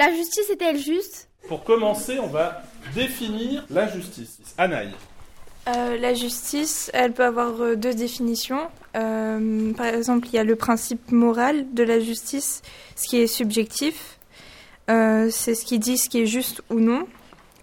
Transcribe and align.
la 0.00 0.14
justice 0.14 0.48
est-elle 0.50 0.78
juste? 0.78 1.28
Pour 1.46 1.62
commencer, 1.62 2.18
on 2.18 2.26
va 2.26 2.62
définir 2.94 3.64
la 3.70 3.86
justice. 3.86 4.38
Anaï. 4.56 4.88
Euh, 5.68 5.98
la 5.98 6.14
justice, 6.14 6.90
elle 6.94 7.12
peut 7.12 7.24
avoir 7.24 7.60
euh, 7.60 7.76
deux 7.76 7.92
définitions. 7.92 8.68
Euh, 8.96 9.72
par 9.74 9.86
exemple, 9.86 10.26
il 10.28 10.34
y 10.34 10.38
a 10.38 10.44
le 10.44 10.56
principe 10.56 11.12
moral 11.12 11.66
de 11.74 11.82
la 11.82 12.00
justice, 12.00 12.62
ce 12.96 13.06
qui 13.08 13.18
est 13.18 13.26
subjectif. 13.26 14.18
Euh, 14.88 15.28
c'est 15.30 15.54
ce 15.54 15.66
qui 15.66 15.78
dit 15.78 15.98
ce 15.98 16.08
qui 16.08 16.22
est 16.22 16.26
juste 16.26 16.62
ou 16.70 16.80
non. 16.80 17.06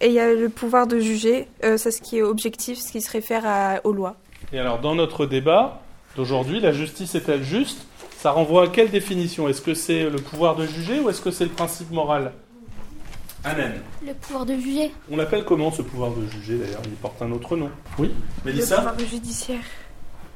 Et 0.00 0.06
il 0.06 0.12
y 0.12 0.20
a 0.20 0.32
le 0.32 0.48
pouvoir 0.48 0.86
de 0.86 1.00
juger, 1.00 1.48
euh, 1.64 1.76
c'est 1.76 1.90
ce 1.90 2.00
qui 2.00 2.18
est 2.18 2.22
objectif, 2.22 2.78
ce 2.78 2.92
qui 2.92 3.00
se 3.00 3.10
réfère 3.10 3.42
à- 3.44 3.80
aux 3.82 3.92
lois. 3.92 4.14
Et 4.52 4.60
alors, 4.60 4.78
dans 4.80 4.94
notre 4.94 5.26
débat 5.26 5.82
d'aujourd'hui, 6.14 6.60
la 6.60 6.70
justice 6.72 7.16
est-elle 7.16 7.42
juste? 7.42 7.87
Ça 8.18 8.32
renvoie 8.32 8.64
à 8.64 8.66
quelle 8.66 8.90
définition? 8.90 9.48
Est-ce 9.48 9.62
que 9.62 9.74
c'est 9.74 10.10
le 10.10 10.16
pouvoir 10.16 10.56
de 10.56 10.66
juger 10.66 10.98
ou 10.98 11.08
est-ce 11.08 11.20
que 11.20 11.30
c'est 11.30 11.44
le 11.44 11.50
principe 11.50 11.92
moral? 11.92 12.32
Amen. 13.44 13.74
Le 14.04 14.12
pouvoir 14.12 14.44
de 14.44 14.54
juger. 14.54 14.90
On 15.08 15.16
l'appelle 15.16 15.44
comment 15.44 15.70
ce 15.70 15.82
pouvoir 15.82 16.10
de 16.10 16.26
juger 16.26 16.58
d'ailleurs? 16.58 16.82
Il 16.84 16.90
porte 16.94 17.22
un 17.22 17.30
autre 17.30 17.56
nom. 17.56 17.70
Oui 17.96 18.12
Le 18.44 18.50
Mélissa 18.50 18.78
pouvoir 18.78 18.98
judiciaire. 18.98 19.62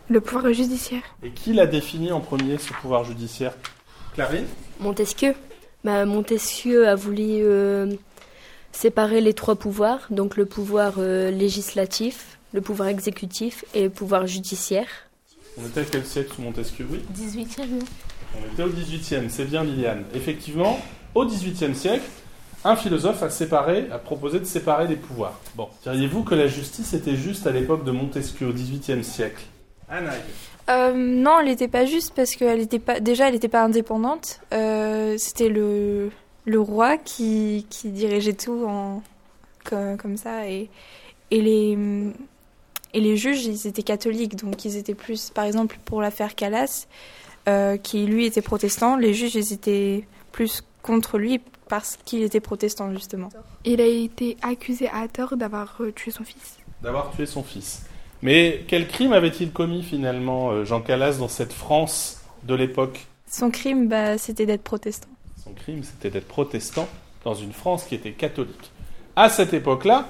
Le 0.08 0.20
pouvoir 0.20 0.52
judiciaire. 0.52 1.02
Et 1.24 1.30
qui 1.30 1.54
l'a 1.54 1.66
défini 1.66 2.12
en 2.12 2.20
premier 2.20 2.56
ce 2.58 2.72
pouvoir 2.72 3.02
judiciaire? 3.02 3.54
Clarine? 4.14 4.46
Montesquieu. 4.78 5.34
Bah, 5.82 6.04
Montesquieu 6.04 6.86
a 6.86 6.94
voulu 6.94 7.42
euh, 7.42 7.92
séparer 8.70 9.20
les 9.20 9.34
trois 9.34 9.56
pouvoirs, 9.56 10.06
donc 10.10 10.36
le 10.36 10.46
pouvoir 10.46 10.94
euh, 10.98 11.32
législatif, 11.32 12.38
le 12.52 12.60
pouvoir 12.60 12.86
exécutif 12.90 13.64
et 13.74 13.82
le 13.82 13.90
pouvoir 13.90 14.28
judiciaire. 14.28 14.86
On 15.58 15.66
était 15.66 15.80
à 15.80 15.84
quel 15.84 16.04
siècle 16.06 16.32
sous 16.34 16.42
Montesquieu 16.42 16.86
Oui? 16.90 17.00
18e, 17.14 17.68
non 17.68 17.84
On 18.36 18.52
était 18.52 18.62
au 18.62 18.68
18e, 18.70 19.28
c'est 19.28 19.44
bien 19.44 19.64
Liliane. 19.64 20.04
Effectivement, 20.14 20.78
au 21.14 21.24
18e 21.26 21.74
siècle, 21.74 22.04
un 22.64 22.76
philosophe 22.76 23.22
a 23.22 23.30
séparé, 23.30 23.88
a 23.90 23.98
proposé 23.98 24.38
de 24.40 24.44
séparer 24.44 24.86
les 24.88 24.96
pouvoirs. 24.96 25.38
Bon, 25.56 25.68
diriez-vous 25.82 26.22
que 26.22 26.34
la 26.34 26.46
justice 26.46 26.94
était 26.94 27.16
juste 27.16 27.46
à 27.46 27.50
l'époque 27.50 27.84
de 27.84 27.90
Montesquieu, 27.90 28.48
au 28.48 28.52
18e 28.52 29.02
siècle? 29.02 29.42
Anaï. 29.88 30.20
Euh, 30.70 30.92
non, 30.94 31.40
elle 31.40 31.46
n'était 31.46 31.68
pas 31.68 31.84
juste 31.84 32.12
parce 32.14 32.34
qu'elle 32.36 32.60
était 32.60 32.78
pas. 32.78 33.00
Déjà, 33.00 33.26
elle 33.26 33.34
n'était 33.34 33.48
pas 33.48 33.62
indépendante. 33.64 34.40
Euh, 34.54 35.16
C'était 35.18 35.48
le 35.48 36.10
le 36.44 36.60
roi 36.60 36.96
qui, 36.96 37.66
qui 37.68 37.90
dirigeait 37.90 38.32
tout 38.32 38.64
en 38.66 39.02
comme, 39.64 39.96
comme 39.96 40.16
ça 40.16 40.48
et 40.48 40.70
et 41.30 41.40
les 41.42 41.76
et 42.94 43.00
les 43.00 43.16
juges, 43.16 43.44
ils 43.44 43.66
étaient 43.66 43.82
catholiques, 43.82 44.36
donc 44.36 44.64
ils 44.64 44.76
étaient 44.76 44.94
plus, 44.94 45.30
par 45.30 45.44
exemple, 45.44 45.78
pour 45.84 46.02
l'affaire 46.02 46.34
Calas, 46.34 46.86
euh, 47.48 47.76
qui 47.76 48.06
lui 48.06 48.26
était 48.26 48.42
protestant. 48.42 48.96
Les 48.96 49.14
juges, 49.14 49.34
ils 49.34 49.52
étaient 49.52 50.06
plus 50.30 50.62
contre 50.82 51.18
lui 51.18 51.40
parce 51.68 51.98
qu'il 52.04 52.22
était 52.22 52.40
protestant 52.40 52.92
justement. 52.92 53.30
Il 53.64 53.80
a 53.80 53.86
été 53.86 54.36
accusé 54.42 54.88
à 54.88 55.08
tort 55.08 55.36
d'avoir 55.36 55.76
euh, 55.80 55.92
tué 55.92 56.10
son 56.10 56.24
fils. 56.24 56.58
D'avoir 56.82 57.12
tué 57.12 57.24
son 57.24 57.42
fils. 57.42 57.86
Mais 58.20 58.64
quel 58.68 58.86
crime 58.86 59.12
avait-il 59.12 59.52
commis 59.52 59.82
finalement, 59.82 60.50
euh, 60.50 60.64
Jean 60.64 60.80
Calas, 60.80 61.14
dans 61.18 61.28
cette 61.28 61.52
France 61.52 62.20
de 62.44 62.54
l'époque? 62.54 63.06
Son 63.26 63.50
crime, 63.50 63.88
bah, 63.88 64.18
c'était 64.18 64.46
d'être 64.46 64.62
protestant. 64.62 65.08
Son 65.42 65.52
crime, 65.52 65.82
c'était 65.82 66.10
d'être 66.10 66.28
protestant 66.28 66.88
dans 67.24 67.34
une 67.34 67.52
France 67.52 67.84
qui 67.84 67.94
était 67.94 68.12
catholique. 68.12 68.70
À 69.16 69.28
cette 69.28 69.54
époque-là, 69.54 70.08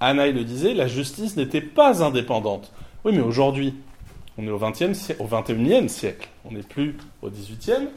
Anaï 0.00 0.32
le 0.32 0.44
disait, 0.44 0.74
la 0.74 0.86
justice 0.88 1.36
n'était 1.36 1.60
pas 1.60 2.02
indépendante. 2.02 2.72
Oui, 3.04 3.12
mais 3.14 3.22
aujourd'hui, 3.22 3.74
on 4.38 4.46
est 4.46 4.50
au, 4.50 4.58
20e 4.58 4.92
siè- 4.94 5.16
au 5.18 5.26
21e 5.26 5.88
siècle, 5.88 6.28
on 6.44 6.52
n'est 6.52 6.62
plus 6.62 6.96
au 7.22 7.30
18e. 7.30 7.88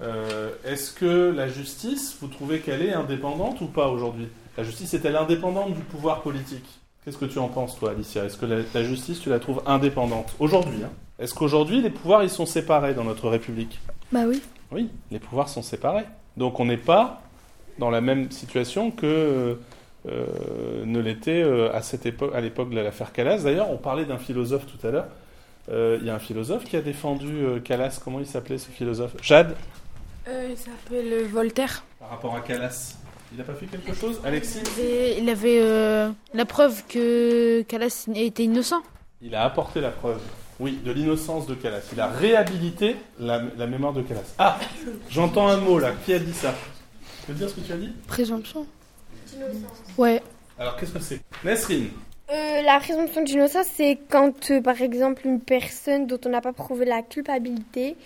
Euh, 0.00 0.50
Est-ce 0.64 0.92
que 0.92 1.32
la 1.34 1.48
justice, 1.48 2.16
vous 2.20 2.28
trouvez 2.28 2.60
qu'elle 2.60 2.82
est 2.82 2.92
indépendante 2.94 3.60
ou 3.60 3.66
pas 3.66 3.88
aujourd'hui? 3.88 4.28
La 4.56 4.64
justice 4.64 4.94
est-elle 4.94 5.16
indépendante 5.16 5.74
du 5.74 5.80
pouvoir 5.82 6.22
politique? 6.22 6.64
Qu'est-ce 7.04 7.18
que 7.18 7.24
tu 7.24 7.38
en 7.38 7.48
penses, 7.48 7.78
toi, 7.78 7.90
Alicia? 7.90 8.24
Est-ce 8.24 8.36
que 8.36 8.46
la, 8.46 8.56
la 8.74 8.84
justice, 8.84 9.20
tu 9.20 9.28
la 9.30 9.38
trouves 9.38 9.62
indépendante 9.66 10.34
Aujourd'hui, 10.38 10.78
hein? 10.84 10.90
Est-ce 11.18 11.34
qu'aujourd'hui, 11.34 11.80
les 11.82 11.90
pouvoirs, 11.90 12.22
ils 12.22 12.30
sont 12.30 12.46
séparés 12.46 12.94
dans 12.94 13.02
notre 13.04 13.28
République? 13.28 13.80
Bah 14.12 14.20
oui. 14.26 14.40
oui, 14.70 14.88
les 15.10 15.18
pouvoirs 15.18 15.48
sont 15.48 15.62
séparés. 15.62 16.04
Donc 16.36 16.60
on 16.60 16.64
n'est 16.64 16.76
pas 16.76 17.22
dans 17.78 17.90
la 17.90 18.00
même 18.00 18.30
situation 18.30 18.90
que 18.92 19.58
euh, 20.08 20.84
ne 20.84 21.00
l'était 21.00 21.42
euh, 21.42 21.72
à 21.74 21.82
cette 21.82 22.06
époque, 22.06 22.32
à 22.34 22.40
l'époque 22.40 22.70
de 22.70 22.80
l'affaire 22.80 23.12
Calas. 23.12 23.42
D'ailleurs, 23.42 23.70
on 23.70 23.76
parlait 23.76 24.04
d'un 24.04 24.18
philosophe 24.18 24.66
tout 24.66 24.86
à 24.86 24.90
l'heure. 24.90 25.06
Euh, 25.70 25.98
Il 26.00 26.06
y 26.06 26.10
a 26.10 26.14
un 26.14 26.18
philosophe 26.18 26.64
qui 26.64 26.76
a 26.76 26.80
défendu 26.80 27.26
euh, 27.44 27.60
Calas. 27.60 28.00
Comment 28.02 28.20
il 28.20 28.26
s'appelait 28.26 28.58
ce 28.58 28.70
philosophe? 28.70 29.12
Jade? 29.22 29.54
Il 30.26 30.56
s'appelle 30.56 31.24
Voltaire. 31.26 31.84
Par 31.98 32.10
rapport 32.10 32.34
à 32.34 32.40
Calas. 32.40 32.96
Il 33.32 33.38
n'a 33.38 33.44
pas 33.44 33.54
fait 33.54 33.66
quelque 33.66 33.94
chose? 33.94 34.20
Alexis? 34.24 34.60
Il 35.18 35.28
avait 35.28 35.60
euh, 35.62 36.10
la 36.34 36.44
preuve 36.44 36.82
que 36.88 37.62
Calas 37.62 38.06
était 38.14 38.44
innocent. 38.44 38.82
Il 39.20 39.34
a 39.34 39.44
apporté 39.44 39.80
la 39.80 39.90
preuve, 39.90 40.20
oui, 40.60 40.78
de 40.84 40.92
l'innocence 40.92 41.46
de 41.46 41.54
Calas. 41.54 41.82
Il 41.92 42.00
a 42.00 42.08
réhabilité 42.08 42.96
la, 43.18 43.42
la 43.56 43.66
mémoire 43.66 43.92
de 43.92 44.02
Calas. 44.02 44.34
Ah 44.38 44.58
J'entends 45.10 45.48
un 45.48 45.58
mot 45.58 45.78
là. 45.78 45.92
Qui 46.04 46.14
a 46.14 46.18
dit 46.18 46.32
ça? 46.32 46.54
Tu 47.20 47.26
peux 47.26 47.32
dire 47.34 47.50
ce 47.50 47.54
que 47.56 47.60
tu 47.60 47.72
as 47.72 47.76
dit? 47.76 47.90
Présomption. 48.06 48.66
Ouais. 49.96 50.22
Alors 50.58 50.76
qu'est-ce 50.76 50.92
que 50.92 51.00
c'est? 51.00 51.20
Nesrine 51.44 51.88
Euh, 52.30 52.62
la 52.62 52.78
présomption 52.80 53.22
d'innocence, 53.22 53.66
c'est 53.74 53.98
quand, 54.10 54.50
euh, 54.50 54.60
par 54.60 54.80
exemple, 54.82 55.22
une 55.26 55.40
personne 55.40 56.06
dont 56.06 56.18
on 56.26 56.28
n'a 56.28 56.40
pas 56.40 56.52
prouvé 56.52 56.84
la 56.84 57.02
culpabilité, 57.02 57.96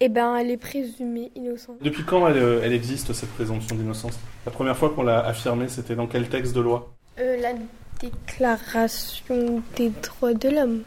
eh 0.00 0.08
ben, 0.08 0.36
elle 0.36 0.50
est 0.50 0.56
présumée 0.56 1.30
innocente. 1.36 1.76
Depuis 1.80 2.04
quand 2.04 2.26
elle, 2.28 2.38
euh, 2.38 2.60
elle 2.64 2.72
existe, 2.72 3.12
cette 3.12 3.30
présomption 3.30 3.76
d'innocence? 3.76 4.18
La 4.46 4.52
première 4.52 4.76
fois 4.76 4.90
qu'on 4.90 5.02
l'a 5.02 5.20
affirmée, 5.24 5.68
c'était 5.68 5.94
dans 5.94 6.06
quel 6.06 6.28
texte 6.28 6.54
de 6.54 6.60
loi? 6.60 6.92
Euh, 7.20 7.36
la 7.40 7.52
déclaration 8.00 9.62
des 9.76 9.90
droits 9.90 10.34
de 10.34 10.48
l'homme 10.48 10.82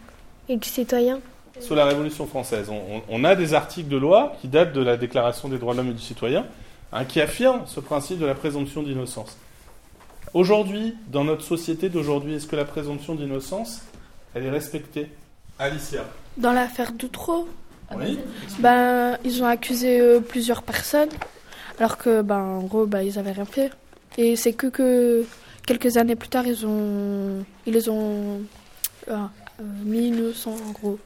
et 0.50 0.58
du 0.58 0.68
citoyen. 0.68 1.20
Sous 1.60 1.76
la 1.76 1.86
Révolution 1.86 2.26
française. 2.26 2.70
On, 2.70 2.76
on- 2.98 3.02
on 3.10 3.24
a 3.24 3.36
des 3.36 3.54
articles 3.54 3.90
de 3.90 3.98
loi 3.98 4.34
qui 4.42 4.48
datent 4.48 4.74
de 4.74 4.82
la 4.82 4.98
Déclaration 4.98 5.48
des 5.50 5.58
droits 5.58 5.74
de 5.74 5.80
l'homme 5.80 5.90
et 5.92 5.94
du 5.94 6.02
citoyen, 6.02 6.46
hein, 6.92 7.06
qui 7.06 7.22
affirment 7.22 7.64
ce 7.68 7.80
principe 7.80 8.20
de 8.20 8.26
la 8.26 8.34
présomption 8.36 8.82
d'innocence. 8.84 9.38
Aujourd'hui, 10.34 10.96
dans 11.12 11.26
notre 11.26 11.44
société 11.44 11.90
d'aujourd'hui, 11.90 12.36
est-ce 12.36 12.48
que 12.48 12.56
la 12.56 12.64
présomption 12.64 13.16
d'innocence, 13.16 13.82
elle 14.34 14.46
est 14.46 14.50
respectée? 14.50 15.10
Alicia 15.60 16.06
Dans 16.38 16.54
l'affaire 16.54 16.94
Doutreau, 16.94 17.50
Oui 17.96 18.18
ben, 18.60 19.18
ils 19.26 19.44
ont 19.44 19.46
accusé 19.46 20.00
euh, 20.00 20.22
plusieurs 20.22 20.64
personnes, 20.64 21.10
alors 21.80 21.98
que, 21.98 22.22
ben, 22.22 22.40
en 22.40 22.62
gros, 22.62 22.86
ben, 22.86 23.02
ils 23.02 23.20
avaient 23.20 23.34
rien 23.34 23.46
fait. 23.46 23.72
Et 24.18 24.38
c'est 24.38 24.54
que, 24.54 24.68
que 24.68 25.26
quelques 25.66 25.98
années 25.98 26.16
plus 26.16 26.30
tard, 26.30 26.48
ils 26.48 26.66
ont, 26.66 27.44
ils 27.66 27.74
les 27.74 27.90
ont 27.90 28.42
euh, 29.10 29.12
euh, 29.12 29.64
mis 29.84 30.08
innocents, 30.08 30.56
en 30.66 30.72
gros. 30.72 30.98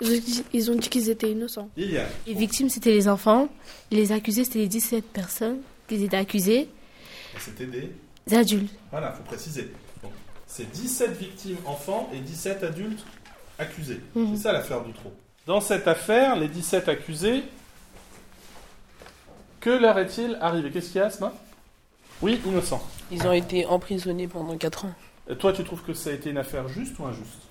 Ils 0.00 0.70
ont 0.72 0.74
dit, 0.74 0.88
qu'ils 0.88 1.08
étaient 1.08 1.30
innocents. 1.30 1.68
Les 1.76 2.02
victimes, 2.26 2.68
c'était 2.68 2.90
les 2.90 3.06
enfants. 3.06 3.48
Les 3.92 4.10
accusés, 4.10 4.42
c'était 4.42 4.58
les 4.58 4.66
17 4.66 5.04
personnes 5.04 5.58
qui 5.86 6.02
étaient 6.02 6.16
accusées. 6.16 6.68
C'était 7.38 7.66
des... 7.66 7.92
Adultes. 8.30 8.72
Voilà, 8.90 9.12
faut 9.12 9.22
préciser. 9.24 9.72
Donc, 10.02 10.12
c'est 10.46 10.70
17 10.70 11.16
victimes 11.18 11.58
enfants 11.66 12.08
et 12.14 12.18
17 12.20 12.62
adultes 12.62 13.04
accusés. 13.58 14.00
Mhm. 14.14 14.36
C'est 14.36 14.42
ça 14.42 14.52
l'affaire 14.52 14.82
Doutreau. 14.82 15.12
Dans 15.46 15.60
cette 15.60 15.88
affaire, 15.88 16.36
les 16.36 16.48
17 16.48 16.88
accusés, 16.88 17.42
que 19.60 19.70
leur 19.70 19.98
est-il 19.98 20.36
arrivé? 20.40 20.70
Qu'est-ce 20.70 20.90
qu'il 20.90 21.00
y 21.00 21.02
a, 21.02 21.06
Asma? 21.06 21.32
Oui, 22.20 22.40
innocent. 22.46 22.80
Ils 23.10 23.26
ont 23.26 23.32
été 23.32 23.66
emprisonnés 23.66 24.28
pendant 24.28 24.56
4 24.56 24.84
ans. 24.86 24.94
Et 25.28 25.36
toi, 25.36 25.52
tu 25.52 25.64
trouves 25.64 25.82
que 25.82 25.94
ça 25.94 26.10
a 26.10 26.12
été 26.12 26.30
une 26.30 26.38
affaire 26.38 26.68
juste 26.68 26.98
ou 26.98 27.04
injuste? 27.06 27.42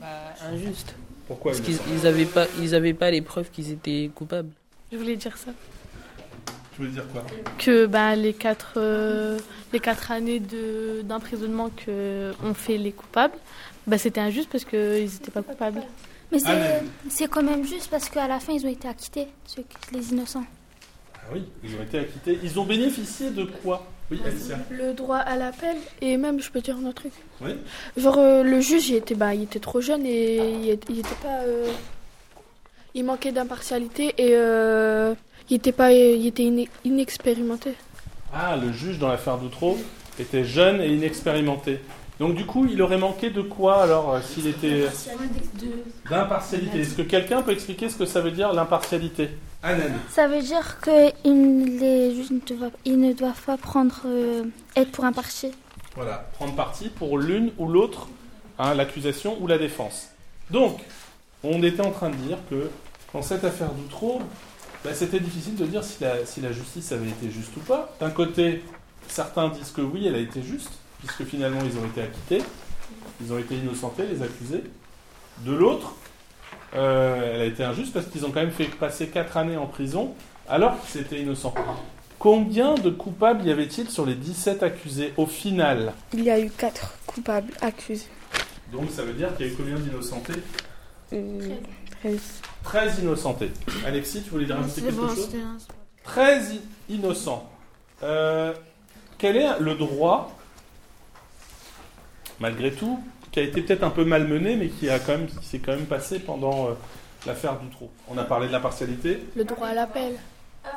Bah, 0.00 0.06
injuste. 0.50 0.94
Pourquoi 1.26 1.52
Parce 1.52 1.62
qu'ils 1.62 1.74
innocent 1.74 1.92
ils 1.94 2.06
avaient 2.06 2.24
pas, 2.26 2.46
ils 2.60 2.74
avaient 2.74 2.94
pas 2.94 3.10
les 3.10 3.22
preuves 3.22 3.50
qu'ils 3.50 3.70
étaient 3.70 4.10
coupables. 4.14 4.50
Je 4.90 4.96
voulais 4.96 5.16
dire 5.16 5.36
ça. 5.36 5.50
Tu 6.74 6.82
veux 6.82 6.88
dire 6.88 7.06
quoi 7.12 7.22
Que 7.58 7.86
ben, 7.86 8.14
les, 8.16 8.32
quatre, 8.32 8.74
euh, 8.76 9.38
les 9.72 9.80
quatre 9.80 10.10
années 10.10 10.40
de- 10.40 11.02
d'emprisonnement 11.02 11.70
que 11.70 12.32
ont 12.44 12.54
fait 12.54 12.78
les 12.78 12.92
coupables, 12.92 13.34
ben, 13.86 13.98
c'était 13.98 14.20
injuste 14.20 14.48
parce 14.50 14.64
qu'ils 14.64 15.04
n'étaient 15.04 15.30
pas 15.30 15.42
coupables. 15.42 15.82
Mais 16.30 16.38
c'est- 16.38 16.46
Allez. 16.48 16.86
c'est 17.10 17.28
quand 17.28 17.42
même 17.42 17.64
juste 17.66 17.88
parce 17.90 18.08
qu'à 18.08 18.26
la 18.26 18.40
fin, 18.40 18.52
ils 18.54 18.64
ont 18.64 18.70
été 18.70 18.88
acquittés, 18.88 19.28
ceux, 19.44 19.64
les 19.92 20.12
innocents. 20.12 20.44
Ah 21.16 21.28
oui, 21.34 21.44
ils 21.62 21.74
ont 21.76 21.82
été 21.82 21.98
acquittés. 21.98 22.38
Ils 22.42 22.58
ont 22.58 22.64
bénéficié 22.64 23.30
de 23.30 23.44
quoi? 23.44 23.86
Oui, 24.10 24.18
Alicia. 24.26 24.58
Le 24.70 24.92
droit 24.94 25.18
à 25.18 25.36
l'appel, 25.36 25.76
et 26.00 26.16
même, 26.16 26.40
je 26.40 26.50
peux 26.50 26.60
dire 26.60 26.76
un 26.76 26.86
autre 26.86 27.02
truc. 27.02 27.12
Oui 27.42 27.52
Genre, 27.96 28.18
euh, 28.18 28.42
le 28.42 28.60
juge, 28.60 28.88
il 28.88 28.96
était, 28.96 29.14
bah, 29.14 29.34
il 29.34 29.42
était 29.42 29.60
trop 29.60 29.80
jeune 29.80 30.04
et 30.06 30.36
il, 30.36 30.70
était 30.70 31.14
pas. 31.22 31.40
euh, 31.46 31.70
il 32.94 33.04
manquait 33.04 33.32
d'impartialité 33.32 34.14
et 34.18 34.32
euh, 34.34 35.14
il 35.50 35.56
était, 35.56 35.72
pas, 35.72 35.92
il 35.92 36.26
était 36.26 36.44
iné- 36.44 36.68
inexpérimenté. 36.84 37.74
Ah, 38.32 38.56
le 38.56 38.72
juge 38.72 38.98
dans 38.98 39.08
l'affaire 39.08 39.38
Doutreau 39.38 39.78
était 40.18 40.44
jeune 40.44 40.80
et 40.80 40.88
inexpérimenté. 40.88 41.80
Donc 42.18 42.34
du 42.34 42.46
coup, 42.46 42.66
il 42.70 42.80
aurait 42.82 42.98
manqué 42.98 43.30
de 43.30 43.42
quoi 43.42 43.82
alors 43.82 44.14
euh, 44.14 44.20
s'il 44.20 44.46
était 44.46 44.86
d'impartialité? 46.08 46.80
Est-ce 46.80 46.94
que 46.94 47.02
quelqu'un 47.02 47.42
peut 47.42 47.52
expliquer 47.52 47.88
ce 47.88 47.96
que 47.96 48.06
ça 48.06 48.20
veut 48.20 48.30
dire 48.30 48.52
l'impartialité? 48.52 49.30
Ça 50.10 50.26
veut 50.26 50.42
dire 50.42 50.78
qu'ils 50.82 51.78
les 51.78 52.14
juges 52.14 52.30
ne 52.32 52.56
doivent, 52.56 52.72
ils 52.84 52.98
ne 53.00 53.12
doivent 53.12 53.42
pas 53.44 53.56
prendre 53.56 53.94
euh, 54.06 54.44
être 54.76 54.90
pour 54.90 55.04
un 55.04 55.12
parti. 55.12 55.52
Voilà, 55.94 56.28
prendre 56.34 56.54
parti 56.54 56.88
pour 56.88 57.18
l'une 57.18 57.52
ou 57.58 57.68
l'autre, 57.68 58.08
hein, 58.58 58.74
l'accusation 58.74 59.36
ou 59.40 59.46
la 59.46 59.58
défense. 59.58 60.08
Donc, 60.50 60.80
on 61.44 61.62
était 61.62 61.82
en 61.82 61.90
train 61.92 62.10
de 62.10 62.16
dire 62.16 62.38
que 62.50 62.70
dans 63.14 63.22
cette 63.22 63.44
affaire 63.44 63.70
d'Outreau, 63.70 64.20
bah, 64.84 64.90
c'était 64.94 65.20
difficile 65.20 65.56
de 65.56 65.66
dire 65.66 65.84
si 65.84 66.02
la, 66.02 66.24
si 66.26 66.40
la 66.40 66.52
justice 66.52 66.92
avait 66.92 67.08
été 67.08 67.30
juste 67.30 67.56
ou 67.56 67.60
pas. 67.60 67.94
D'un 68.00 68.10
côté, 68.10 68.62
certains 69.08 69.48
disent 69.48 69.70
que 69.70 69.80
oui, 69.80 70.06
elle 70.06 70.14
a 70.14 70.18
été 70.18 70.42
juste, 70.42 70.72
puisque 70.98 71.24
finalement 71.24 71.60
ils 71.64 71.78
ont 71.78 71.86
été 71.86 72.02
acquittés, 72.02 72.42
ils 73.20 73.32
ont 73.32 73.38
été 73.38 73.56
innocentés, 73.56 74.06
les 74.06 74.22
accusés. 74.22 74.64
De 75.44 75.52
l'autre, 75.52 75.94
euh, 76.74 77.34
elle 77.34 77.40
a 77.42 77.44
été 77.44 77.64
injuste 77.64 77.92
parce 77.92 78.06
qu'ils 78.06 78.24
ont 78.24 78.30
quand 78.30 78.40
même 78.40 78.50
fait 78.50 78.64
passer 78.64 79.08
4 79.08 79.36
années 79.36 79.56
en 79.56 79.66
prison 79.66 80.14
alors 80.48 80.80
qu'ils 80.80 81.00
étaient 81.00 81.20
innocents. 81.20 81.54
Combien 82.18 82.74
de 82.74 82.90
coupables 82.90 83.44
y 83.46 83.50
avait-il 83.50 83.90
sur 83.90 84.06
les 84.06 84.14
17 84.14 84.62
accusés 84.62 85.12
au 85.16 85.26
final? 85.26 85.92
Il 86.12 86.22
y 86.22 86.30
a 86.30 86.38
eu 86.38 86.50
quatre 86.50 86.94
coupables 87.06 87.52
accusés. 87.60 88.06
Donc 88.70 88.90
ça 88.90 89.02
veut 89.02 89.12
dire 89.12 89.34
qu'il 89.36 89.46
y 89.46 89.48
a 89.48 89.52
eu 89.52 89.56
combien 89.56 89.76
d'innocentés? 89.76 90.34
Euh, 91.12 91.56
13. 92.02 92.20
13 92.64 92.98
innocentés. 93.00 93.50
Alexis, 93.86 94.22
tu 94.22 94.30
voulais 94.30 94.46
dire 94.46 94.56
rajouter 94.56 94.82
quelque 94.82 95.00
chose 95.00 95.30
13 96.04 96.54
i- 96.54 96.94
innocents. 96.94 97.48
Euh, 98.02 98.52
quel 99.18 99.36
est 99.36 99.58
le 99.60 99.74
droit, 99.74 100.36
malgré 102.40 102.72
tout, 102.72 103.02
qui 103.30 103.40
a 103.40 103.42
été 103.42 103.62
peut-être 103.62 103.82
un 103.84 103.90
peu 103.90 104.04
malmené, 104.04 104.56
mais 104.56 104.68
qui, 104.68 104.90
a 104.90 104.98
quand 104.98 105.12
même, 105.18 105.26
qui 105.26 105.44
s'est 105.46 105.58
quand 105.60 105.72
même 105.72 105.86
passé 105.86 106.18
pendant 106.18 106.68
euh, 106.68 106.72
l'affaire 107.26 107.58
Dutroux 107.58 107.90
On 108.08 108.18
a 108.18 108.24
parlé 108.24 108.48
de 108.48 108.52
l'impartialité. 108.52 109.22
Le 109.36 109.44
droit 109.44 109.68
à 109.68 109.74
l'appel. 109.74 110.14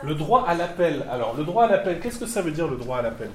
Le 0.03 0.15
droit 0.15 0.45
à 0.47 0.53
l'appel. 0.55 1.05
Alors, 1.11 1.35
le 1.35 1.43
droit 1.43 1.65
à 1.65 1.67
l'appel, 1.67 1.99
qu'est-ce 1.99 2.17
que 2.19 2.25
ça 2.25 2.41
veut 2.41 2.51
dire 2.51 2.67
le 2.67 2.77
droit 2.77 2.97
à 2.99 3.01
l'appel? 3.01 3.29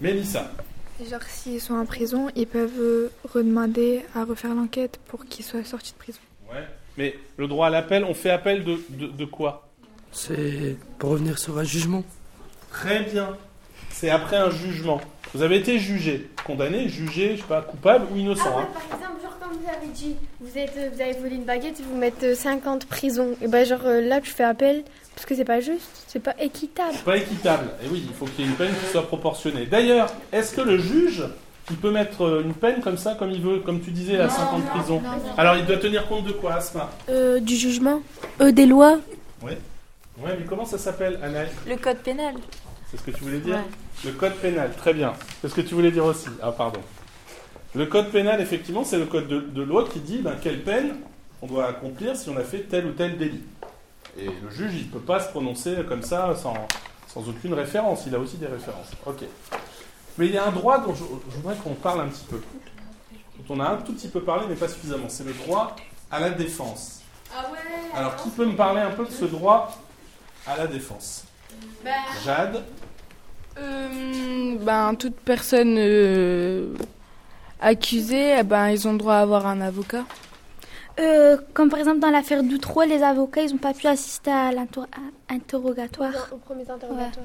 Mélissa. 0.00 0.50
Genre, 0.98 1.22
s'ils 1.22 1.60
sont 1.60 1.74
en 1.74 1.86
prison, 1.86 2.28
ils 2.34 2.46
peuvent 2.46 2.80
euh, 2.80 3.12
redemander 3.32 4.02
à 4.14 4.24
refaire 4.24 4.54
l'enquête 4.54 4.98
pour 5.06 5.24
qu'ils 5.26 5.44
soient 5.44 5.64
sortis 5.64 5.92
de 5.92 5.98
prison. 5.98 6.20
Ouais. 6.50 6.66
Mais 6.96 7.16
le 7.36 7.46
droit 7.46 7.68
à 7.68 7.70
l'appel, 7.70 8.04
on 8.04 8.14
fait 8.14 8.30
appel 8.30 8.64
de, 8.64 8.80
de, 8.90 9.06
de 9.06 9.24
quoi? 9.24 9.68
C'est 10.10 10.76
pour 10.98 11.10
revenir 11.10 11.38
sur 11.38 11.56
un 11.58 11.64
jugement. 11.64 12.02
Très 12.72 13.04
bien. 13.04 13.36
C'est 13.90 14.10
après 14.10 14.36
un 14.36 14.50
jugement. 14.50 15.00
Vous 15.34 15.42
avez 15.42 15.56
été 15.56 15.78
jugé, 15.78 16.28
condamné, 16.44 16.88
jugé, 16.88 17.36
je 17.36 17.42
sais 17.42 17.46
pas, 17.46 17.62
coupable 17.62 18.06
ou 18.12 18.16
innocent. 18.16 18.44
Ah 18.46 18.56
ouais, 18.56 18.62
hein. 18.62 18.68
par 18.88 18.98
exemple, 18.98 19.17
vous 19.60 19.68
avez 19.68 19.92
dit, 19.92 20.16
vous, 20.40 20.58
êtes, 20.58 20.72
euh, 20.76 20.88
vous 20.92 21.00
avez 21.00 21.12
volé 21.14 21.36
une 21.36 21.44
baguette, 21.44 21.80
vous 21.80 21.96
mettent 21.96 22.22
euh, 22.22 22.34
50 22.34 22.86
prisons. 22.86 23.34
Et 23.42 23.48
ben 23.48 23.64
genre 23.64 23.84
euh, 23.84 24.00
là, 24.00 24.20
tu 24.20 24.30
fais 24.30 24.44
appel 24.44 24.84
parce 25.14 25.26
que 25.26 25.34
c'est 25.34 25.44
pas 25.44 25.60
juste, 25.60 26.04
c'est 26.06 26.22
pas 26.22 26.34
équitable. 26.40 26.92
C'est 26.92 27.04
pas 27.04 27.16
équitable. 27.16 27.68
Et 27.84 27.88
oui, 27.90 28.04
il 28.08 28.14
faut 28.14 28.26
qu'il 28.26 28.44
y 28.44 28.48
ait 28.48 28.50
une 28.50 28.56
peine 28.56 28.72
qui 28.84 28.90
soit 28.92 29.06
proportionnée. 29.06 29.66
D'ailleurs, 29.66 30.12
est-ce 30.32 30.54
que 30.54 30.60
le 30.60 30.78
juge, 30.78 31.24
il 31.70 31.76
peut 31.76 31.90
mettre 31.90 32.22
euh, 32.22 32.42
une 32.42 32.54
peine 32.54 32.80
comme 32.80 32.96
ça, 32.96 33.14
comme 33.14 33.30
il 33.30 33.42
veut, 33.42 33.58
comme 33.58 33.80
tu 33.80 33.90
disais, 33.90 34.18
à 34.18 34.28
50 34.28 34.64
prisons 34.66 35.02
Alors, 35.36 35.56
il 35.56 35.66
doit 35.66 35.76
tenir 35.76 36.06
compte 36.06 36.24
de 36.24 36.32
quoi, 36.32 36.54
Asma? 36.54 36.90
Euh, 37.08 37.40
du 37.40 37.56
jugement 37.56 38.00
euh, 38.40 38.52
Des 38.52 38.66
lois 38.66 38.98
Oui. 39.42 39.52
Ouais, 40.22 40.36
mais 40.38 40.46
comment 40.48 40.64
ça 40.64 40.78
s'appelle, 40.78 41.18
Anaïs 41.22 41.50
Le 41.66 41.76
code 41.76 41.98
pénal. 41.98 42.34
C'est 42.90 42.96
ce 42.96 43.02
que 43.02 43.10
tu 43.10 43.22
voulais 43.22 43.38
dire? 43.38 43.58
Le 44.04 44.12
code 44.12 44.34
pénal, 44.34 44.70
très 44.76 44.94
bien. 44.94 45.12
C'est 45.40 45.48
ce 45.48 45.54
que 45.54 45.60
tu 45.60 45.74
voulais 45.74 45.90
dire 45.90 46.04
aussi. 46.04 46.28
Ah, 46.42 46.52
pardon. 46.52 46.80
Le 47.78 47.86
code 47.86 48.10
pénal, 48.10 48.40
effectivement, 48.40 48.82
c'est 48.82 48.98
le 48.98 49.06
code 49.06 49.28
de, 49.28 49.38
de 49.38 49.62
loi 49.62 49.88
qui 49.88 50.00
dit 50.00 50.18
ben, 50.18 50.34
quelle 50.42 50.64
peine 50.64 50.96
on 51.40 51.46
doit 51.46 51.68
accomplir 51.68 52.16
si 52.16 52.28
on 52.28 52.36
a 52.36 52.42
fait 52.42 52.62
tel 52.62 52.86
ou 52.86 52.90
tel 52.90 53.16
délit. 53.16 53.44
Et 54.18 54.26
le 54.26 54.50
juge, 54.50 54.72
il 54.74 54.86
ne 54.86 54.90
peut 54.90 54.98
pas 54.98 55.20
se 55.20 55.28
prononcer 55.28 55.76
comme 55.88 56.02
ça 56.02 56.34
sans, 56.34 56.54
sans 57.06 57.28
aucune 57.28 57.54
référence. 57.54 58.02
Il 58.08 58.14
a 58.16 58.18
aussi 58.18 58.36
des 58.36 58.48
références. 58.48 58.90
Ok. 59.06 59.22
Mais 60.18 60.26
il 60.26 60.34
y 60.34 60.38
a 60.38 60.44
un 60.44 60.50
droit 60.50 60.80
dont 60.80 60.92
je, 60.92 61.04
je 61.30 61.36
voudrais 61.36 61.54
qu'on 61.54 61.74
parle 61.74 62.00
un 62.00 62.08
petit 62.08 62.26
peu. 62.28 62.40
Dont 63.38 63.54
on 63.54 63.60
a 63.60 63.68
un 63.68 63.76
tout 63.76 63.92
petit 63.92 64.08
peu 64.08 64.22
parlé, 64.22 64.46
mais 64.48 64.56
pas 64.56 64.66
suffisamment. 64.66 65.08
C'est 65.08 65.24
le 65.24 65.34
droit 65.34 65.76
à 66.10 66.18
la 66.18 66.30
défense. 66.30 67.02
Alors, 67.94 68.16
qui 68.16 68.30
peut 68.30 68.46
me 68.46 68.56
parler 68.56 68.80
un 68.80 68.90
peu 68.90 69.04
de 69.04 69.12
ce 69.12 69.26
droit 69.26 69.78
à 70.48 70.56
la 70.56 70.66
défense? 70.66 71.26
Jade? 72.24 72.64
Euh, 73.56 74.56
ben, 74.60 74.96
toute 74.96 75.16
personne 75.20 75.76
euh, 75.78 76.74
accusée, 77.60 78.36
eh 78.38 78.42
ben, 78.42 78.68
ils 78.70 78.86
ont 78.88 78.94
droit 78.94 79.14
à 79.14 79.20
avoir 79.20 79.46
un 79.46 79.60
avocat. 79.60 80.04
Euh, 81.00 81.36
comme 81.54 81.70
par 81.70 81.78
exemple 81.78 82.00
dans 82.00 82.10
l'affaire 82.10 82.42
Doutreau, 82.42 82.82
les 82.82 83.02
avocats, 83.02 83.42
ils 83.42 83.52
n'ont 83.52 83.58
pas 83.58 83.74
pu 83.74 83.86
assister 83.86 84.30
à 84.32 84.50
l'interrogatoire. 84.52 86.28
Aux 86.32 86.38
premiers 86.38 86.68
interrogatoires. 86.68 87.24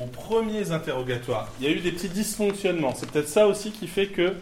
aux 0.00 0.06
premiers 0.06 0.70
interrogatoires. 0.72 1.48
Il 1.60 1.66
y 1.66 1.68
a 1.68 1.72
eu 1.76 1.80
des 1.80 1.92
petits 1.92 2.08
dysfonctionnements. 2.08 2.94
C'est 2.94 3.10
peut-être 3.10 3.28
ça 3.28 3.46
aussi 3.46 3.72
qui 3.72 3.86
fait 3.88 4.08
que 4.08 4.34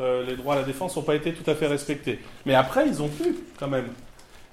euh, 0.00 0.24
les 0.26 0.36
droits 0.36 0.54
à 0.54 0.58
la 0.58 0.64
défense 0.64 0.96
n'ont 0.96 1.02
pas 1.02 1.14
été 1.14 1.32
tout 1.32 1.48
à 1.50 1.54
fait 1.54 1.66
respectés. 1.66 2.18
Mais 2.44 2.54
après, 2.54 2.86
ils 2.86 3.02
ont 3.02 3.08
pu 3.08 3.36
quand 3.58 3.68
même 3.68 3.88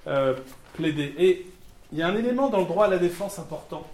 euh, 0.07 0.33
plaider. 0.73 1.13
Et 1.17 1.45
il 1.91 1.99
y 1.99 2.01
a 2.01 2.07
un 2.07 2.15
élément 2.15 2.49
dans 2.49 2.59
le 2.59 2.65
droit 2.65 2.85
à 2.85 2.89
la 2.89 2.97
défense 2.97 3.37
important. 3.37 3.85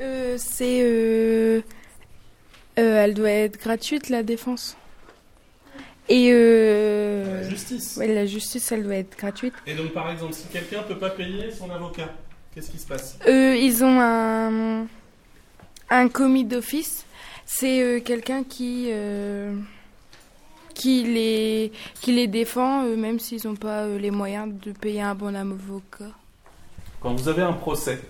Euh, 0.00 0.36
c'est. 0.38 0.80
euh, 0.82 1.60
euh, 2.78 3.04
elle 3.04 3.14
doit 3.14 3.30
être 3.30 3.58
gratuite, 3.60 4.08
la 4.08 4.22
défense. 4.22 4.76
Et. 6.08 6.30
Euh, 6.32 7.40
La 7.42 7.48
justice. 7.48 7.96
ouais, 7.96 8.12
la 8.14 8.26
justice, 8.26 8.70
elle 8.72 8.84
doit 8.84 8.96
être 8.96 9.16
gratuite. 9.16 9.54
Et 9.66 9.74
donc, 9.74 9.92
par 9.92 10.10
exemple, 10.10 10.34
si 10.34 10.46
quelqu'un 10.48 10.78
ne 10.82 10.86
peut 10.86 10.98
pas 10.98 11.10
payer 11.10 11.50
son 11.50 11.70
avocat, 11.70 12.10
qu'est-ce 12.54 12.70
qui 12.70 12.78
se 12.78 12.86
passe? 12.86 13.18
Euh, 13.26 13.56
ils 13.56 13.82
ont 13.84 14.00
un, 14.00 14.86
un 15.90 16.08
commis 16.08 16.44
d'office. 16.44 17.06
C'est 17.46 17.82
euh, 17.82 18.00
quelqu'un 18.00 18.42
qui, 18.44 18.88
euh, 18.90 19.54
qui, 20.74 21.04
les, 21.04 21.72
qui 22.00 22.12
les 22.12 22.26
défend, 22.26 22.84
euh, 22.84 22.96
même 22.96 23.18
s'ils 23.18 23.46
n'ont 23.46 23.56
pas 23.56 23.82
euh, 23.84 23.98
les 23.98 24.10
moyens 24.10 24.52
de 24.62 24.72
payer 24.72 25.02
un 25.02 25.14
bon 25.14 25.34
avocat. 25.34 26.10
Quand 27.00 27.14
vous 27.14 27.28
avez 27.28 27.42
un 27.42 27.52
procès, 27.52 28.00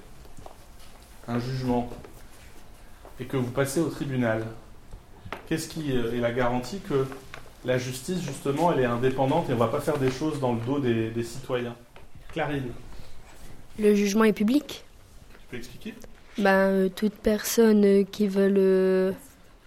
un 1.26 1.38
jugement, 1.40 1.90
et 3.20 3.24
que 3.24 3.36
vous 3.36 3.50
passez 3.50 3.80
au 3.80 3.88
tribunal, 3.88 4.44
qu'est-ce 5.48 5.68
qui 5.68 5.92
est 5.92 6.20
la 6.20 6.30
garantie 6.32 6.80
que 6.88 7.06
la 7.64 7.78
justice, 7.78 8.20
justement, 8.22 8.72
elle 8.72 8.80
est 8.80 8.84
indépendante 8.86 9.48
et 9.48 9.52
on 9.52 9.56
ne 9.56 9.60
va 9.60 9.68
pas 9.68 9.80
faire 9.80 9.98
des 9.98 10.10
choses 10.10 10.38
dans 10.40 10.52
le 10.52 10.60
dos 10.60 10.78
des, 10.78 11.10
des 11.10 11.22
citoyens. 11.22 11.74
Clarine, 12.32 12.72
Le 13.78 13.94
jugement 13.94 14.24
est 14.24 14.32
public. 14.32 14.84
tu 15.32 15.46
peux 15.50 15.56
expliquer? 15.56 15.94
Ben, 16.38 16.50
euh, 16.50 16.88
toute 16.88 17.14
personne 17.14 17.84
euh, 17.84 18.04
qui 18.04 18.26
veut 18.26 18.52
euh, 18.56 19.12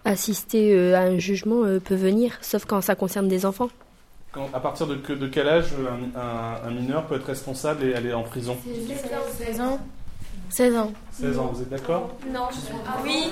assister 0.06 0.74
euh, 0.76 0.96
à 0.98 1.02
un 1.04 1.18
jugement 1.18 1.64
euh, 1.64 1.80
peut 1.80 1.96
venir, 1.96 2.38
sauf 2.42 2.66
quand 2.66 2.82
ça 2.82 2.96
concerne 2.96 3.28
des 3.28 3.46
enfants. 3.46 3.70
Quand- 4.34 4.50
À 4.54 4.60
partir 4.60 4.86
de, 4.88 4.96
que- 4.96 5.14
de 5.14 5.28
quel 5.28 5.48
âge 5.48 5.68
un, 5.74 6.20
un- 6.20 6.68
un 6.68 6.72
mineur 6.72 7.08
peut 7.08 7.16
être 7.16 7.26
responsable 7.26 7.86
et 7.86 7.94
aller 7.96 8.14
en 8.14 8.24
prison? 8.24 8.58
16 9.38 9.62
ans 9.62 9.80
16 10.50 10.78
ans. 10.78 10.92
16 11.12 11.40
ans, 11.40 11.52
vous 11.54 11.62
êtes 11.62 11.70
d'accord 11.70 12.10
Non, 12.32 12.48
oui. 13.04 13.26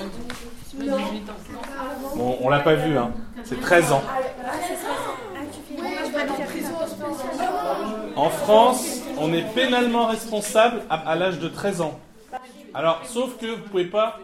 Bon, 2.16 2.38
on 2.40 2.48
l'a 2.48 2.60
pas 2.60 2.74
vu, 2.74 2.96
hein. 2.98 3.10
C'est 3.44 3.60
13 3.60 3.92
ans. 3.92 4.02
En 8.16 8.30
France, 8.30 9.00
on 9.18 9.32
est 9.32 9.42
pénalement 9.54 10.06
responsable 10.06 10.82
à, 10.90 10.96
à 11.10 11.14
l'âge 11.16 11.38
de 11.38 11.48
13 11.48 11.80
ans. 11.82 11.98
Alors, 12.74 13.00
sauf 13.06 13.36
que 13.38 13.46
vous 13.46 13.62
pouvez 13.70 13.84
pas, 13.86 14.18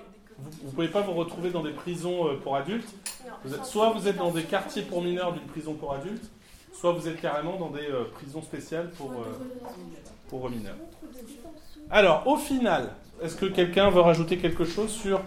vous, 0.62 0.70
pouvez 0.72 0.88
pas 0.88 1.00
vous 1.00 1.12
retrouver 1.12 1.50
dans 1.50 1.62
des 1.62 1.72
prisons 1.72 2.28
euh, 2.28 2.34
pour 2.42 2.56
adultes. 2.56 2.88
Vous 3.44 3.54
êtes- 3.54 3.64
soit 3.64 3.90
vous 3.90 4.08
êtes 4.08 4.16
dans 4.16 4.30
des 4.30 4.42
quartiers 4.44 4.82
pour 4.82 5.02
mineurs 5.02 5.32
d'une 5.32 5.42
prison 5.46 5.74
pour 5.74 5.94
adultes, 5.94 6.30
soit 6.74 6.92
vous 6.92 7.08
êtes 7.08 7.20
carrément 7.20 7.56
dans 7.56 7.70
des 7.70 7.86
euh, 7.90 8.04
prisons 8.12 8.42
spéciales 8.42 8.90
pour, 8.98 9.10
euh, 9.12 9.38
pour 10.28 10.50
mineurs. 10.50 10.76
Alors, 11.90 12.26
au 12.26 12.36
final, 12.36 12.90
est-ce 13.22 13.36
que 13.36 13.46
quelqu'un 13.46 13.90
veut 13.90 14.00
rajouter 14.00 14.38
quelque 14.38 14.64
chose 14.64 14.90
sur, 14.90 15.20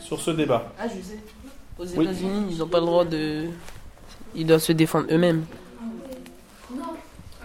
sur 0.00 0.20
ce 0.20 0.30
débat 0.30 0.72
Ah, 0.78 0.84
je 0.88 1.02
sais. 1.02 1.18
Aux 1.78 1.98
Oui. 1.98 2.04
États-Unis, 2.04 2.46
ils 2.50 2.58
n'ont 2.58 2.66
pas 2.68 2.80
le 2.80 2.86
droit 2.86 3.04
de. 3.04 3.46
Ils 4.34 4.46
doivent 4.46 4.60
se 4.60 4.72
défendre 4.72 5.06
eux-mêmes. 5.10 5.44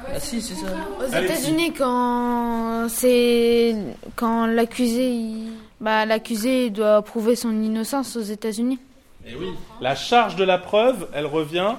Ah, 0.10 0.20
si, 0.20 0.42
c'est 0.42 0.56
ça. 0.56 0.68
Aux 1.00 1.06
États-Unis, 1.24 1.74
quand 1.74 2.88
c'est 2.90 3.76
quand 4.16 4.46
l'accusé, 4.48 5.10
il- 5.12 5.52
bah 5.82 6.06
l'accusé 6.06 6.70
doit 6.70 7.02
prouver 7.02 7.36
son 7.36 7.52
innocence 7.62 8.16
aux 8.16 8.22
États-Unis. 8.22 8.80
Eh 9.28 9.36
oui. 9.36 9.48
La 9.82 9.96
charge 9.96 10.36
de 10.38 10.44
la 10.46 10.58
preuve, 10.58 11.08
elle 11.14 11.26
revient 11.26 11.74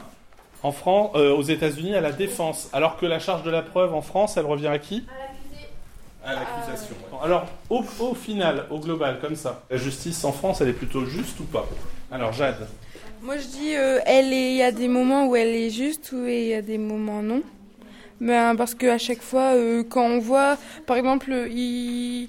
en 0.62 0.73
France, 0.73 1.12
euh, 1.15 1.35
aux 1.35 1.43
États-Unis 1.43 1.95
à 1.95 2.00
la 2.00 2.12
défense, 2.12 2.69
alors 2.73 2.99
que 2.99 3.07
la 3.07 3.19
charge 3.19 3.43
de 3.45 3.50
la 3.50 3.62
preuve 3.62 3.95
en 3.95 4.03
France, 4.03 4.37
elle 4.37 4.45
revient 4.47 4.67
à 4.69 4.79
qui? 4.79 5.05
À 5.09 5.33
l'accusation. 6.25 6.95
Alors, 7.23 7.47
au, 7.71 7.85
au 8.01 8.15
final, 8.15 8.65
au 8.71 8.79
global, 8.79 9.19
comme 9.21 9.37
ça, 9.37 9.63
la 9.71 9.77
justice 9.77 10.25
en 10.25 10.33
France, 10.33 10.61
elle 10.61 10.69
est 10.69 10.73
plutôt 10.73 11.05
juste 11.07 11.39
ou 11.41 11.45
pas? 11.45 11.67
Alors, 12.11 12.33
Jade. 12.33 12.69
Moi, 13.23 13.37
je 13.39 13.47
dis, 13.47 13.75
euh, 13.77 14.01
elle 14.07 14.33
est, 14.33 14.51
il 14.53 14.57
y 14.57 14.63
a 14.63 14.73
des 14.73 14.89
moments 14.89 15.27
où 15.27 15.37
elle 15.37 15.49
est 15.49 15.71
juste, 15.71 16.13
où 16.13 16.25
il 16.27 16.47
y 16.47 16.55
a 16.55 16.63
des 16.63 16.79
moments 16.79 17.23
non. 17.23 17.43
Ben 18.21 18.57
parce 18.57 18.75
que 18.75 18.87
à 18.89 18.99
chaque 18.99 19.23
fois, 19.23 19.55
euh, 19.55 19.85
quand 19.89 20.03
on 20.05 20.19
voit, 20.19 20.57
par 20.87 20.97
exemple, 20.97 21.31
il- 21.51 22.29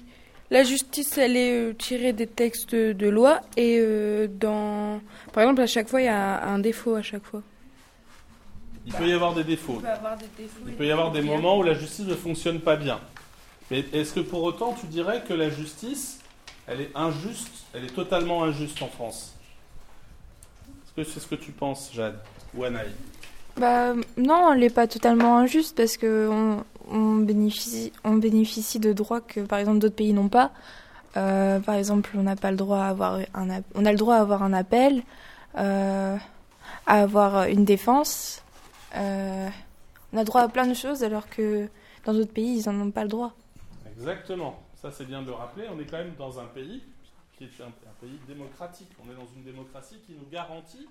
la 0.50 0.62
justice, 0.62 1.18
elle 1.18 1.36
est 1.36 1.52
euh, 1.70 1.72
tirée 1.74 2.12
des 2.12 2.26
textes 2.28 2.74
de 2.76 3.08
loi 3.08 3.40
et 3.56 3.78
euh, 3.80 4.28
dans, 4.28 5.00
par 5.32 5.42
exemple, 5.42 5.62
à 5.62 5.66
chaque 5.66 5.88
fois, 5.88 6.00
il 6.00 6.04
y 6.04 6.08
a 6.08 6.44
un 6.44 6.58
défaut 6.60 6.94
à 6.94 7.02
chaque 7.02 7.24
fois. 7.24 7.42
Il 8.86 8.92
peut 8.92 9.06
y 9.08 9.12
avoir 9.12 9.34
des 9.34 9.44
défauts. 9.44 9.74
peut 9.74 9.88
avoir 9.88 10.16
des 10.16 10.26
défauts 10.38 10.60
Il 10.66 10.72
et 10.72 10.76
peut 10.76 10.86
y 10.86 10.90
avoir 10.92 11.10
des 11.12 11.22
moments 11.22 11.58
où 11.58 11.62
la 11.64 11.74
justice 11.74 12.06
ne 12.06 12.14
fonctionne 12.14 12.60
pas 12.60 12.76
bien. 12.76 12.98
Mais 13.70 13.84
est-ce 13.92 14.12
que 14.12 14.20
pour 14.20 14.42
autant 14.42 14.74
tu 14.78 14.86
dirais 14.86 15.22
que 15.26 15.32
la 15.34 15.48
justice, 15.48 16.18
elle 16.66 16.80
est 16.80 16.90
injuste, 16.94 17.64
elle 17.72 17.84
est 17.84 17.94
totalement 17.94 18.42
injuste 18.44 18.82
en 18.82 18.88
France? 18.88 19.34
Est-ce 20.84 20.92
que 20.96 21.12
c'est 21.12 21.20
ce 21.20 21.26
que 21.26 21.36
tu 21.36 21.52
penses, 21.52 21.90
Jade 21.92 22.18
ou 22.54 22.64
Anaï? 22.64 22.90
Bah 23.56 23.94
non, 24.16 24.52
elle 24.52 24.60
n'est 24.60 24.70
pas 24.70 24.86
totalement 24.86 25.38
injuste 25.38 25.76
parce 25.76 25.96
que 25.96 26.28
on, 26.90 27.14
bénéficie, 27.16 27.92
on 28.04 28.14
bénéficie 28.14 28.80
de 28.80 28.92
droits 28.92 29.20
que 29.20 29.40
par 29.40 29.58
exemple 29.58 29.78
d'autres 29.78 29.96
pays 29.96 30.12
n'ont 30.12 30.28
pas. 30.28 30.50
Euh, 31.16 31.58
par 31.60 31.74
exemple, 31.74 32.10
on 32.16 32.22
n'a 32.22 32.36
pas 32.36 32.50
le 32.50 32.56
droit 32.56 32.78
à 32.78 32.88
avoir 32.88 33.18
un, 33.34 33.48
on 33.74 33.84
a 33.84 33.92
le 33.92 33.98
droit 33.98 34.16
à 34.16 34.20
avoir 34.20 34.42
un 34.42 34.52
appel, 34.52 35.02
euh, 35.58 36.16
à 36.86 37.02
avoir 37.02 37.44
une 37.44 37.64
défense. 37.64 38.42
euh, 38.96 39.48
on 40.12 40.18
a 40.18 40.24
droit 40.24 40.40
à 40.40 40.48
plein 40.48 40.66
de 40.66 40.74
choses 40.74 41.04
alors 41.04 41.28
que 41.28 41.68
dans 42.04 42.12
d'autres 42.12 42.32
pays 42.32 42.58
ils 42.58 42.68
n'en 42.68 42.80
ont 42.86 42.90
pas 42.90 43.02
le 43.02 43.08
droit. 43.08 43.32
Exactement. 44.00 44.58
Ça, 44.76 44.90
c'est 44.90 45.04
bien 45.04 45.20
de 45.20 45.26
le 45.26 45.34
rappeler. 45.34 45.68
On 45.68 45.78
est 45.78 45.84
quand 45.84 45.98
même 45.98 46.14
dans 46.16 46.40
un 46.40 46.46
pays 46.46 46.82
qui 47.36 47.44
est 47.44 47.60
un, 47.60 47.70
pays 48.00 48.18
démocratique. 48.26 48.88
On 49.04 49.10
est 49.10 49.14
dans 49.14 49.26
une 49.26 49.44
démocratie 49.44 50.00
qui 50.06 50.14
nous 50.14 50.26
garantit 50.30 50.88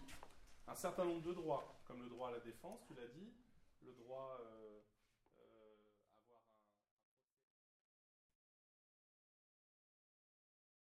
un 0.68 0.76
certain 0.76 1.06
nombre 1.06 1.24
de 1.24 1.34
droits, 1.34 1.74
comme 1.88 2.04
le 2.04 2.10
droit 2.10 2.30
à 2.30 2.34
la 2.34 2.40
défense, 2.42 2.78
tu 2.88 2.94
l'as 2.94 3.08
dit, 3.08 3.32
le 3.84 3.94
droit 4.04 4.38
euh, 4.40 4.59